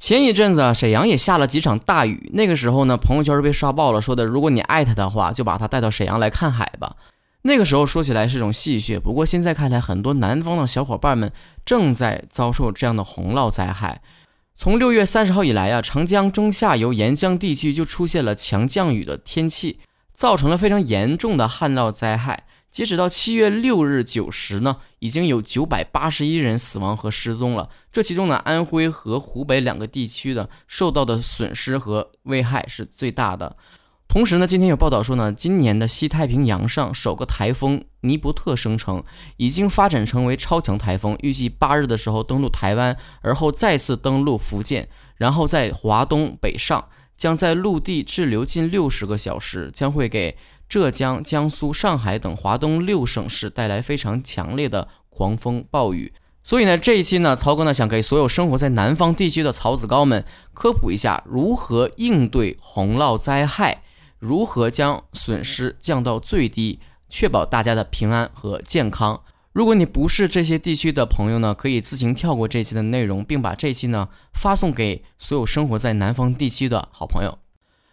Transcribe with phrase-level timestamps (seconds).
[0.00, 6.96] 前一阵子啊，沈阳也下了几场大雨，那个时候呢，朋友圈是被刷爆了，说的如果你爱他的话，就把他带到沈阳来看海吧。
[7.42, 11.30] 那个时候说起来是种戏谑，不过现在看来，很多南方的小伙伴们
[11.66, 14.00] 正在遭受这样的洪涝灾害。
[14.54, 19.80] 从六月三十号以来啊，长江中下游沿江地区就出现了强降雨的天气，
[20.14, 22.44] 造成了非常严重的旱涝灾害。
[22.70, 27.68] 截止到七月六日九时呢，已经有九百八十一人死亡和失踪了。
[27.90, 33.56] 这其中呢，安徽和湖北两个地区的受到的损失和危害是最大的。
[34.06, 39.02] 同时呢，今天有报道说呢，今年的西太平洋上首个台风尼伯特生成，
[39.36, 50.36] 已经发展成为超强台风，预计八日的时候登陆台湾，而后再次登陆福建，然后在华东北上，将在陆地滞留近六十个小时，将会给。
[50.70, 56.12] 浙江、江苏、上海等华东六省市带来非常强烈的狂风暴雨，
[56.44, 63.82] 所以呢，这一期呢，曹哥呢想给所有生活在南方地区的曹子高们科普一下如何应对洪涝灾害，
[64.20, 66.78] 如何将损失降到最低，
[67.08, 69.20] 确保大家的平安和健康。
[69.52, 77.36] 如果你不是这些地区的朋友呢，可以自行跳过这期的内容，并把这期呢发送给所有生活在南方地区的好朋友。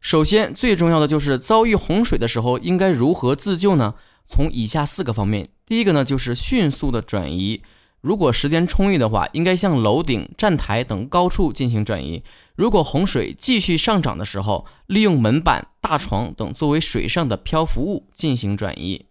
[0.00, 3.94] 首先，最重要的就是遭遇洪水的时候应该如何自救呢？
[4.26, 7.60] 从以下四个方面，第一个呢就是迅速的转移，
[8.00, 12.22] 如果时间充裕的话，应该向楼顶、站台等高处进行转移。
[12.54, 19.06] 如果洪水继续上涨的时候，利用门板、大床等作为水上的漂浮物进行转移。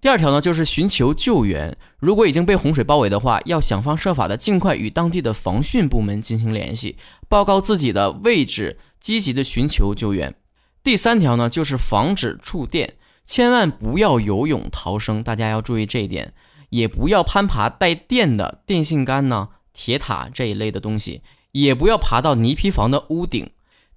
[0.00, 6.96] 第二条呢就是寻求救援，如果已经被洪水包围的话，要想方设法的尽快与当地的防汛部门进行联系，
[7.28, 8.78] 报告自己的位置。
[9.00, 10.34] 积极的寻求救援。
[10.82, 16.34] 第三条呢，就是防止触电，千万不要游泳逃生，大家要注意这一点，
[16.68, 23.48] 也不要攀爬带电的电线杆呢、铁塔这一类的东西，也不要爬到泥坯房的屋顶。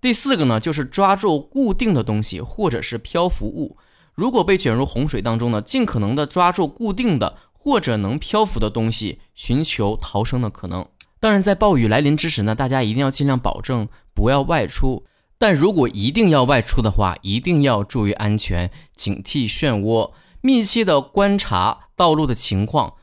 [0.00, 3.76] 第四个呢，就是抓住固定的东西或者是漂浮物，
[4.14, 10.86] 如果被卷入洪水当中呢，尽可能的抓住固定的或者能漂浮的东西，寻求逃生的可能。
[11.18, 15.04] 当然，在暴雨来临之时呢，大家一定要尽量保证不要外出。
[15.38, 22.94] 但如果一定要外出的话，一定要注意安全，警惕漩涡，密切的观察道路的情况。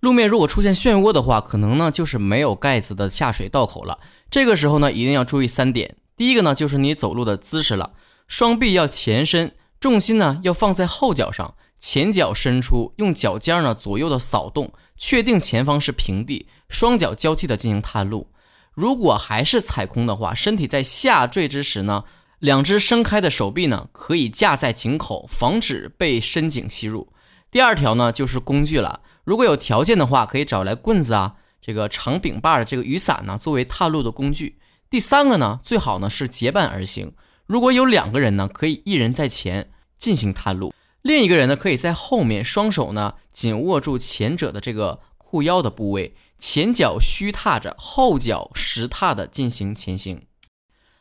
[0.00, 3.98] 路面如果出现漩涡的话，可能呢就是没有盖子的下水道口了。
[4.30, 5.96] 这个时候呢，一定要注意三点。
[6.16, 7.92] 第一个呢，就是你走路的姿势了，
[8.28, 9.52] 双臂要前伸，
[9.84, 14.72] 重心呢要放在后脚上，前脚伸出，用脚尖呢左右的扫动。
[14.96, 18.28] 确定前方是平地，双脚交替的进行探路。
[18.72, 22.04] 如果还是踩空的话，身体在下坠之时呢，
[22.38, 27.12] 两只伸开的手臂呢可以架在井口，防止被深井吸入。
[27.50, 34.58] 第二条呢就是工具了，如果有条件的话，可以找来棍子啊，这个长柄把的这个雨伞呢作为踏路的工具。
[34.88, 37.12] 第三个呢最好呢是结伴而行，
[37.44, 39.68] 如果有两个人呢，可以一人在前
[39.98, 40.72] 进行探路。
[41.02, 50.26] 另一个人呢，可以在后面，双手呢紧握住前者的这个裤腰的部位，前脚虚踏着，后脚实踏的进行前行。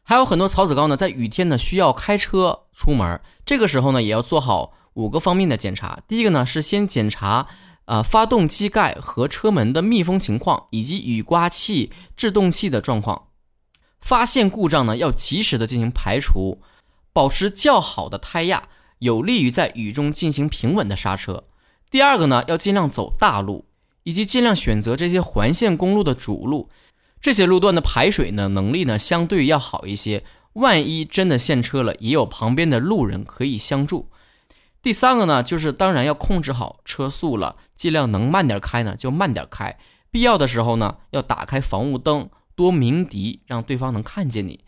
[0.03, 6.01] 还有很多曹子高呢，在雨天呢需要开车出门，这个时候呢也要做好五个方面的检查。
[6.05, 7.47] 第一个呢是先检查
[7.85, 13.29] 啊发动机盖和车门的密封情况，以及雨刮器、制动器的状况。
[14.01, 16.61] 发现故障呢要及时的进行排除，
[17.13, 18.67] 保持较好的胎压。
[19.03, 21.43] 有利于在雨中进行平稳的刹车。
[21.91, 23.65] 第二个呢，要尽量走大路，
[24.03, 26.69] 以及尽量选择这些环线公路的主路，
[27.19, 30.23] 这些路段的排水呢能力呢相对要好一些。
[30.53, 34.09] 万一真的陷车了，也有旁边的路人可以相助。
[34.81, 39.77] 第三个呢，就是当然要控制好车速了，尽量能慢点开呢就慢点开，
[40.11, 44.62] 必要的时候呢要打开防雾灯，多鸣笛，让对方能看见你。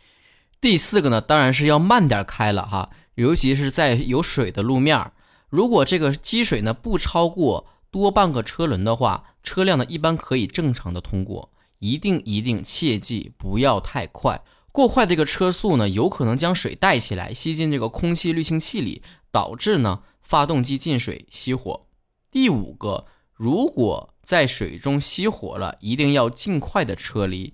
[0.66, 2.90] 第四个呢，当然是要慢点开了哈。
[3.14, 5.12] 尤其是在有水的路面，
[5.48, 11.52] 如果这个积水呢不超过多半个车轮的话，车辆呢一般可以正常的通过。
[11.78, 21.86] 一定一定切记不要太快，过快这个车速呢，有可能将水带起来，吸进这个空气滤清器里，导致呢发动机进水熄火。
[22.32, 23.06] 第五个，
[23.36, 27.54] 如果在水中熄火了，一定要尽快的撤离。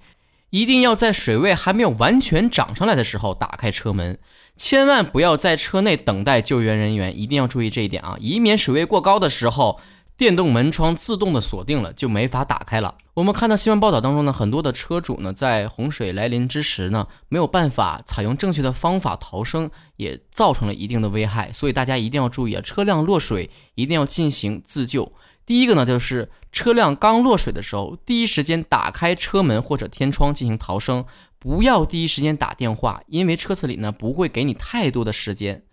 [0.52, 4.20] 一定要在水位还没有完全涨上来的时候打开车门，
[4.58, 7.18] 千万不要在车内等待救援人员。
[7.18, 9.80] 一定要注意这一点啊，以免水位过高的时候，
[10.18, 12.96] 电动门窗自动的锁定了，就没法打开了。
[13.14, 21.50] 我们看到新闻报道当中呢，很多的车主呢，在洪水来临之时呢，没有办法采用正确的方法逃生，也造成了一定的危害。
[21.54, 25.14] 所以大家一定要注意啊，车辆落水一定要进行自救。
[25.46, 31.06] 第一个呢，就是车辆刚落水的时候，第一时间打开车门或者天窗进行逃生，
[31.40, 35.64] 不要第一时间打电话，因为车子里呢不会给你太多的时间。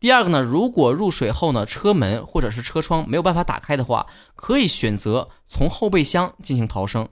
[0.00, 7.08] 第二个呢，如果入水后呢，车门或者是车窗没有办法打开的话，可以选择从后备箱进行逃生。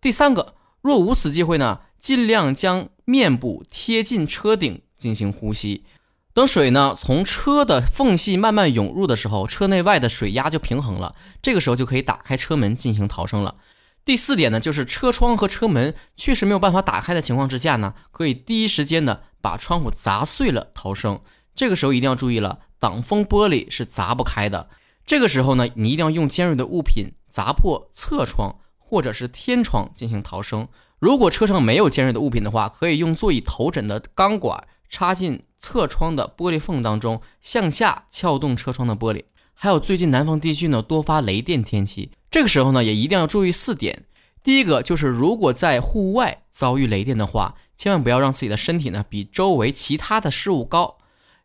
[0.00, 5.84] 第三个，若无此机会呢，尽量将面部贴近车顶进行呼吸。
[6.34, 13.56] 等水呢从车的缝隙慢慢涌入的时候，车内外的水压就平衡了，这个时候就可以打开车门进行逃生了。
[14.04, 21.20] 第四点呢，就是车窗和车门确实没有办法打开的情况之下呢，可以第一时间呢把窗户砸碎了逃生。
[21.54, 24.70] 这个时候一定要注意了，挡风玻璃是砸不开的。
[25.04, 30.66] 这个时候呢，你一定要用尖锐的物品砸破侧窗或者是天窗进行逃生。
[30.98, 39.24] 如果车上没有尖锐的物品的话，可以用座椅头枕的钢管插进侧窗的玻璃缝当中，向下撬动车窗的玻璃。
[39.54, 44.04] 还有最近南方地区呢多发雷电天气，这个时候呢也一定要注意四点。
[44.42, 50.98] 第一个就是如果在户外遭遇雷电的话，千万不要让自己的身体呢比周围其他的事物高。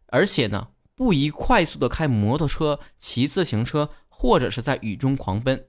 [0.08, 5.66] 而且呢，不宜快速的开摩托车、骑自行车，或者是在雨中狂奔。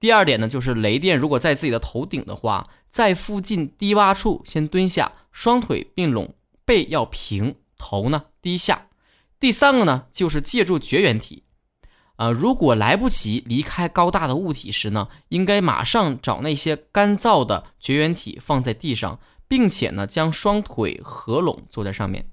[0.00, 7.54] 第二点呢，就是雷电如果在自己的头顶的话，在附近低洼处先蹲下，双腿并拢，背要平，
[7.84, 8.86] 头呢低下。
[9.38, 11.44] 第三个呢，就是借助绝缘体。
[12.16, 22.30] 呃，如果来不及离开高大的物体时呢，应该马上找那些干燥的绝缘体放在地上，并且呢，将双腿合拢坐在上面。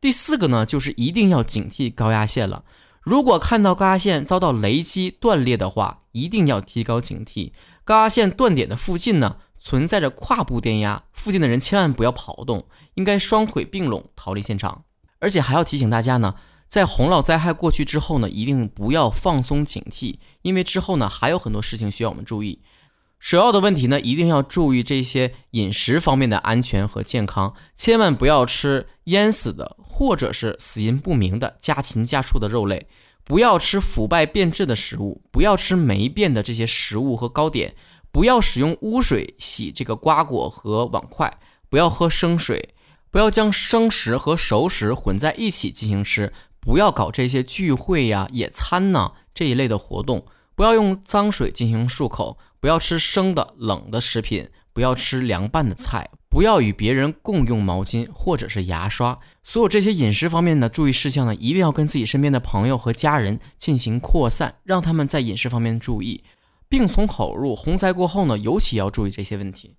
[0.00, 2.64] 第四个呢，就是一定要警惕高压线了。
[3.02, 7.52] 如果看到高压线遭到雷击断裂的话，一定要提高警惕。
[7.84, 12.66] 高压线断点的附近呢，存在着跨步电压，附近的人千万不要跑动，
[12.96, 14.84] 应该双腿并拢逃离现场。
[15.20, 16.34] 而且还要提醒大家呢，
[16.68, 22.60] 在洪涝灾害过去之后呢，一定不要放松警惕，因为之后呢还有很多事情需要我们注意。
[23.18, 32.86] 首要的问题呢，一定要注意这些饮食方面的安全和健康，千万不要吃淹死的或者是死因不明的家禽家畜的肉类，
[33.24, 37.74] 不要吃腐败变质的食物，不要吃霉变的这些食物和糕点，
[38.14, 41.36] 不要使用污水洗这个瓜果和碗筷，
[41.68, 42.76] 不要喝生水，
[43.10, 50.24] 不要将生食和熟食混在一起进行吃，不要搞这些聚会呀、野餐呐这一类的活动，
[50.54, 52.38] 不要用脏水进行漱口。
[52.60, 59.18] 不要吃生的、冷的食品，不要吃凉拌的菜，不要与别人共用毛巾或者是牙刷。
[59.42, 66.24] 所有这些饮食方面的注意事项呢，一定要跟自己身边的朋友和家人进行扩散，让他们在饮食方面注意。
[66.74, 69.76] 病从口入，洪灾过后呢，尤其要注意这些问题。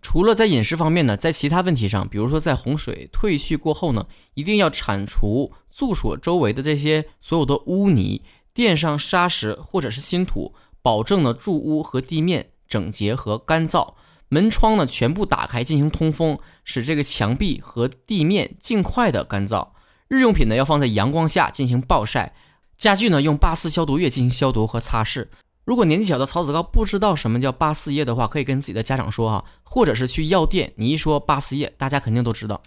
[0.00, 8.22] 除了在饮食方面呢，在其他问题上，比如说在洪水退去过后呢，一定要铲除住所周围的这些所有的污泥，
[8.54, 10.54] 垫上沙石或者是新土。
[10.80, 13.94] 保证呢住屋和地面整洁和干燥，
[14.28, 19.70] 门窗呢全部打开进行通风，使这个墙壁和地面尽快的干燥。
[20.06, 22.32] 日用品呢要放在阳光下进行暴晒，
[22.76, 25.26] 家具呢用八四消毒液进行消毒和擦拭。
[25.68, 32.62] 如果年纪小的曹子高不知道什么叫八四液的话，可以跟自己的家长说哈，或者是去药店，你一说八四液，大家肯定都知道。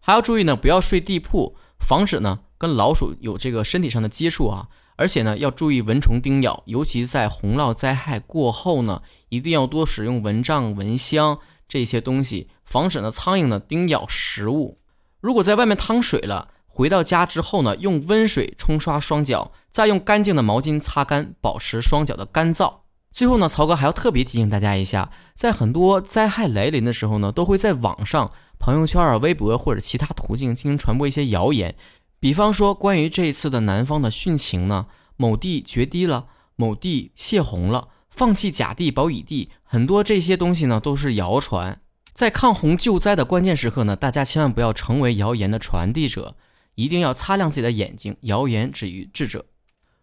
[0.00, 4.66] 还要注意呢，不要睡地铺，防止呢跟老鼠有这个身体上的接触啊。
[4.96, 11.38] 而且呢，要注意蚊虫叮咬，尤其在洪涝灾害过后呢，一定要多使用蚊帐、蚊香
[11.68, 14.80] 这些东西，防止呢苍蝇呢叮咬食物。
[15.20, 16.48] 如果在外面趟水了，
[16.80, 22.76] 回到家之后呢，用温水冲刷双脚，再用干净的毛巾擦干，保持双脚的干燥。
[23.12, 31.76] 最后呢，曹哥还要特别提醒大家一下，在很多灾害来临的时候呢，都会在网上、朋友圈啊、微博或者其他途径进行传播一些谣言。
[32.18, 34.86] 比方说，关于这一次的南方的汛情呢，
[35.18, 41.78] 某地决堤了，某地泄洪了，放弃甲地保乙地，很多这些东西呢都是谣传。
[42.14, 46.36] 在抗洪救灾的关键时刻呢，大家千万不要成为谣言的传递者，
[46.74, 49.44] 一定要擦亮自己的眼睛，谣言止于智者。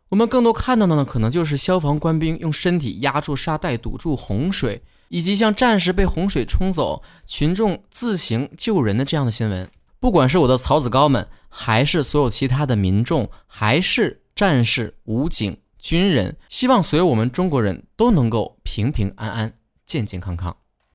[0.09, 9.69] 我们更多看到的呢，可能就是消防官兵用身体压住沙袋堵住洪水，以及像战士被洪水冲走，群众自行救人的这样的新闻。
[9.99, 19.53] 不管是我的曹子高们，还是所有其他的民众，还是战士、武警、军人，希望所有我们中国人都能够平平安安、
[19.85, 20.55] 健健康康。